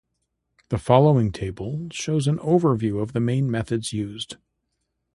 The 0.69 0.79
following 0.79 1.31
table 1.31 1.87
shows 1.91 2.27
an 2.27 2.39
overview 2.39 3.03
of 3.03 3.13
the 3.13 3.19
main 3.19 3.51
methods 3.51 3.93
used. 3.93 4.37